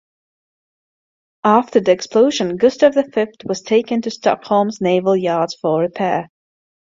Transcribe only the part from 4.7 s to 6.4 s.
naval yards for repair.